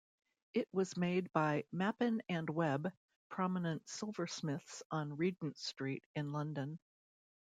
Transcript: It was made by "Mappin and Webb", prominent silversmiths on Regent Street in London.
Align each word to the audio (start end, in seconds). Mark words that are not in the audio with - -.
It 0.55 0.67
was 0.73 0.97
made 0.97 1.31
by 1.31 1.63
"Mappin 1.71 2.23
and 2.27 2.49
Webb", 2.49 2.91
prominent 3.29 3.87
silversmiths 3.87 4.81
on 4.89 5.15
Regent 5.15 5.59
Street 5.59 6.03
in 6.15 6.31
London. 6.31 6.79